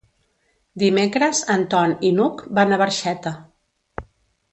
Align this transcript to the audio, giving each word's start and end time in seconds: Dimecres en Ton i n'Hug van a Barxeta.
Dimecres 0.83 1.41
en 1.55 1.65
Ton 1.73 1.93
i 2.09 2.11
n'Hug 2.19 2.41
van 2.61 2.73
a 2.73 2.81
Barxeta. 2.83 3.35